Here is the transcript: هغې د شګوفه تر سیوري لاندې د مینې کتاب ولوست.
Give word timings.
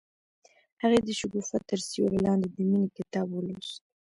هغې 0.81 0.99
د 1.03 1.09
شګوفه 1.19 1.57
تر 1.69 1.79
سیوري 1.89 2.19
لاندې 2.25 2.47
د 2.51 2.55
مینې 2.69 2.89
کتاب 2.97 3.27
ولوست. 3.31 3.81